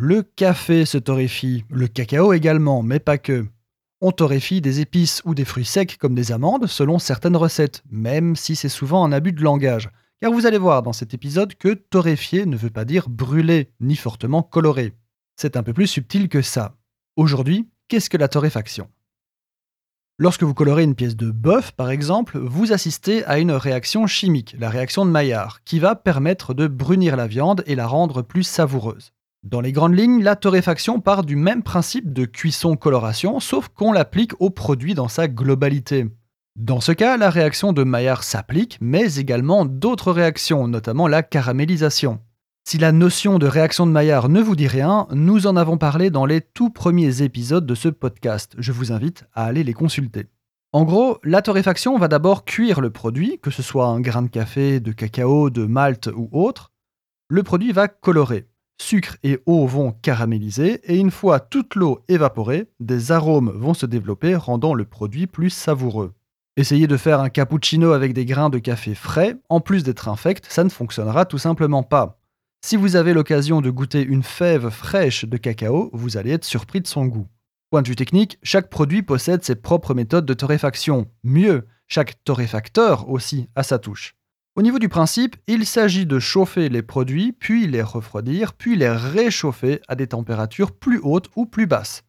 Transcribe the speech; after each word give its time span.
Le 0.00 0.22
café 0.22 0.84
se 0.84 0.96
torréfie, 0.96 1.64
le 1.70 1.88
cacao 1.88 2.32
également, 2.32 2.84
mais 2.84 3.00
pas 3.00 3.18
que. 3.18 3.48
On 4.00 4.12
torréfie 4.12 4.60
des 4.60 4.78
épices 4.78 5.22
ou 5.24 5.34
des 5.34 5.44
fruits 5.44 5.64
secs 5.64 5.98
comme 5.98 6.14
des 6.14 6.30
amandes 6.30 6.68
selon 6.68 7.00
certaines 7.00 7.34
recettes, 7.34 7.82
même 7.90 8.36
si 8.36 8.54
c'est 8.54 8.68
souvent 8.68 9.04
un 9.04 9.10
abus 9.10 9.32
de 9.32 9.42
langage. 9.42 9.90
Car 10.20 10.30
vous 10.30 10.46
allez 10.46 10.56
voir 10.56 10.84
dans 10.84 10.92
cet 10.92 11.14
épisode 11.14 11.56
que 11.56 11.74
torréfier 11.74 12.46
ne 12.46 12.56
veut 12.56 12.70
pas 12.70 12.84
dire 12.84 13.08
brûler, 13.08 13.72
ni 13.80 13.96
fortement 13.96 14.44
coloré. 14.44 14.92
C'est 15.34 15.56
un 15.56 15.64
peu 15.64 15.72
plus 15.72 15.88
subtil 15.88 16.28
que 16.28 16.42
ça. 16.42 16.76
Aujourd'hui, 17.16 17.68
qu'est-ce 17.88 18.08
que 18.08 18.16
la 18.16 18.28
torréfaction? 18.28 18.88
Lorsque 20.16 20.44
vous 20.44 20.54
colorez 20.54 20.84
une 20.84 20.94
pièce 20.94 21.16
de 21.16 21.32
bœuf, 21.32 21.72
par 21.72 21.90
exemple, 21.90 22.38
vous 22.38 22.72
assistez 22.72 23.24
à 23.24 23.40
une 23.40 23.50
réaction 23.50 24.06
chimique, 24.06 24.54
la 24.60 24.70
réaction 24.70 25.04
de 25.04 25.10
Maillard, 25.10 25.64
qui 25.64 25.80
va 25.80 25.96
permettre 25.96 26.54
de 26.54 26.68
brunir 26.68 27.16
la 27.16 27.26
viande 27.26 27.64
et 27.66 27.74
la 27.74 27.88
rendre 27.88 28.22
plus 28.22 28.44
savoureuse. 28.44 29.10
Dans 29.44 29.60
les 29.60 29.70
grandes 29.70 29.96
lignes, 29.96 30.22
la 30.22 30.34
torréfaction 30.34 31.00
part 31.00 31.22
du 31.22 31.36
même 31.36 31.62
principe 31.62 32.12
de 32.12 32.24
cuisson-coloration, 32.24 33.38
sauf 33.38 33.68
qu'on 33.68 33.92
l'applique 33.92 34.32
au 34.40 34.50
produit 34.50 34.94
dans 34.94 35.06
sa 35.06 35.28
globalité. 35.28 36.08
Dans 36.56 36.80
ce 36.80 36.90
cas, 36.90 37.16
la 37.16 37.30
réaction 37.30 37.72
de 37.72 37.84
Maillard 37.84 38.24
s'applique, 38.24 38.78
mais 38.80 39.14
également 39.14 39.64
d'autres 39.64 40.10
réactions, 40.10 40.66
notamment 40.66 41.06
la 41.06 41.22
caramélisation. 41.22 42.18
Si 42.68 42.78
la 42.78 42.90
notion 42.90 43.38
de 43.38 43.46
réaction 43.46 43.86
de 43.86 43.92
Maillard 43.92 44.28
ne 44.28 44.42
vous 44.42 44.56
dit 44.56 44.66
rien, 44.66 45.06
nous 45.12 45.46
en 45.46 45.54
avons 45.54 45.78
parlé 45.78 46.10
dans 46.10 46.26
les 46.26 46.40
tout 46.40 46.70
premiers 46.70 47.22
épisodes 47.22 47.64
de 47.64 47.76
ce 47.76 47.88
podcast. 47.88 48.56
Je 48.58 48.72
vous 48.72 48.90
invite 48.90 49.24
à 49.34 49.44
aller 49.44 49.62
les 49.62 49.72
consulter. 49.72 50.26
En 50.72 50.82
gros, 50.82 51.18
la 51.22 51.42
torréfaction 51.42 51.96
va 51.96 52.08
d'abord 52.08 52.44
cuire 52.44 52.80
le 52.80 52.90
produit, 52.90 53.38
que 53.38 53.52
ce 53.52 53.62
soit 53.62 53.86
un 53.86 54.00
grain 54.00 54.22
de 54.22 54.28
café, 54.28 54.80
de 54.80 54.90
cacao, 54.90 55.48
de 55.48 55.64
malt 55.64 56.08
ou 56.08 56.28
autre. 56.32 56.72
Le 57.28 57.44
produit 57.44 57.70
va 57.70 57.86
colorer. 57.86 58.47
Sucre 58.80 59.16
et 59.22 59.40
eau 59.46 59.66
vont 59.66 59.92
caraméliser 59.92 60.80
et 60.84 60.96
une 60.96 61.10
fois 61.10 61.40
toute 61.40 61.74
l'eau 61.74 62.04
évaporée, 62.08 62.68
des 62.80 63.12
arômes 63.12 63.50
vont 63.50 63.74
se 63.74 63.86
développer 63.86 64.34
rendant 64.36 64.72
le 64.72 64.84
produit 64.84 65.26
plus 65.26 65.50
savoureux. 65.50 66.14
Essayez 66.56 66.86
de 66.86 66.96
faire 66.96 67.20
un 67.20 67.28
cappuccino 67.28 67.92
avec 67.92 68.12
des 68.12 68.24
grains 68.24 68.50
de 68.50 68.58
café 68.58 68.94
frais, 68.94 69.36
en 69.48 69.60
plus 69.60 69.84
d'être 69.84 70.08
infect, 70.08 70.46
ça 70.48 70.64
ne 70.64 70.68
fonctionnera 70.68 71.24
tout 71.24 71.38
simplement 71.38 71.82
pas. 71.82 72.20
Si 72.64 72.76
vous 72.76 72.96
avez 72.96 73.14
l'occasion 73.14 73.60
de 73.60 73.70
goûter 73.70 74.02
une 74.02 74.24
fève 74.24 74.70
fraîche 74.70 75.24
de 75.24 75.36
cacao, 75.36 75.90
vous 75.92 76.16
allez 76.16 76.32
être 76.32 76.44
surpris 76.44 76.80
de 76.80 76.88
son 76.88 77.06
goût. 77.06 77.28
Point 77.70 77.82
de 77.82 77.88
vue 77.88 77.96
technique, 77.96 78.38
chaque 78.42 78.70
produit 78.70 79.02
possède 79.02 79.44
ses 79.44 79.54
propres 79.54 79.94
méthodes 79.94 80.26
de 80.26 80.34
torréfaction. 80.34 81.06
Mieux, 81.22 81.66
chaque 81.86 82.22
torréfacteur 82.24 83.08
aussi 83.08 83.48
a 83.54 83.62
sa 83.62 83.78
touche. 83.78 84.17
Au 84.58 84.62
niveau 84.62 84.80
du 84.80 84.88
principe, 84.88 85.36
il 85.46 85.64
s'agit 85.64 86.04
de 86.04 86.18
chauffer 86.18 86.68
les 86.68 86.82
produits, 86.82 87.30
puis 87.30 87.68
les 87.68 87.80
refroidir, 87.80 88.54
puis 88.54 88.74
les 88.74 88.90
réchauffer 88.90 89.80
à 89.86 89.94
des 89.94 90.08
températures 90.08 90.72
plus 90.72 90.98
hautes 91.00 91.28
ou 91.36 91.46
plus 91.46 91.68
basses. 91.68 92.02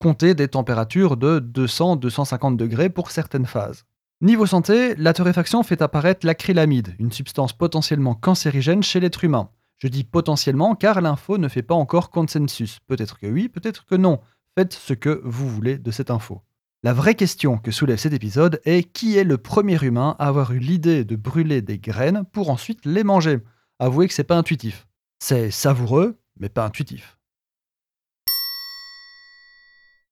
Comptez 0.00 0.34
des 0.34 0.48
températures 0.48 1.16
de 1.16 1.38
200-250 1.38 2.56
degrés 2.56 2.90
pour 2.90 3.12
certaines 3.12 3.46
phases. 3.46 3.84
Niveau 4.20 4.46
santé, 4.46 4.96
la 4.96 5.12
torréfaction 5.12 5.62
fait 5.62 5.80
apparaître 5.80 6.26
l'acrylamide, 6.26 6.96
une 6.98 7.12
substance 7.12 7.52
potentiellement 7.52 8.16
cancérigène 8.16 8.82
chez 8.82 8.98
l'être 8.98 9.22
humain. 9.22 9.50
Je 9.78 9.86
dis 9.86 10.02
potentiellement 10.02 10.74
car 10.74 11.02
l'info 11.02 11.38
ne 11.38 11.46
fait 11.46 11.62
pas 11.62 11.76
encore 11.76 12.10
consensus. 12.10 12.80
Peut-être 12.88 13.16
que 13.16 13.28
oui, 13.28 13.48
peut-être 13.48 13.86
que 13.86 13.94
non. 13.94 14.18
Faites 14.58 14.72
ce 14.72 14.94
que 14.94 15.20
vous 15.24 15.48
voulez 15.48 15.78
de 15.78 15.92
cette 15.92 16.10
info. 16.10 16.42
La 16.84 16.92
vraie 16.92 17.14
question 17.14 17.58
que 17.58 17.70
soulève 17.70 17.98
cet 17.98 18.12
épisode 18.12 18.60
est 18.64 18.82
qui 18.82 19.16
est 19.16 19.22
le 19.22 19.38
premier 19.38 19.80
humain 19.84 20.16
à 20.18 20.26
avoir 20.26 20.50
eu 20.50 20.58
l'idée 20.58 21.04
de 21.04 21.14
brûler 21.14 21.62
des 21.62 21.78
graines 21.78 22.24
pour 22.32 22.50
ensuite 22.50 22.84
les 22.84 23.04
manger? 23.04 23.38
Avouez 23.78 24.08
que 24.08 24.14
c'est 24.14 24.24
pas 24.24 24.36
intuitif. 24.36 24.88
C'est 25.20 25.52
savoureux, 25.52 26.18
mais 26.40 26.48
pas 26.48 26.64
intuitif. 26.64 27.20